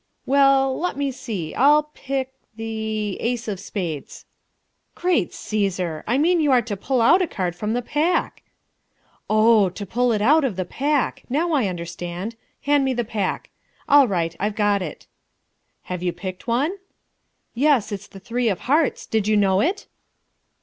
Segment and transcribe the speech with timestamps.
[0.25, 4.25] "Well, let me see, I'll pick the ace of spades."
[4.95, 6.03] "Great Caesar!
[6.07, 8.41] I mean you are to pull a card out of the pack."
[9.29, 11.21] "Oh, to pull it out of the pack!
[11.29, 12.35] Now I understand.
[12.63, 13.51] Hand me the pack.
[13.87, 15.05] All right I've got it."
[15.83, 16.77] "Have you picked one?"
[17.53, 19.05] "Yes, it's the three of hearts.
[19.05, 19.85] Did you know it?"